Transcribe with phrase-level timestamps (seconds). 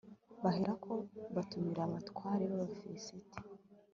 [0.43, 0.91] baherako
[1.35, 3.37] batumira abatware b'abafilisiti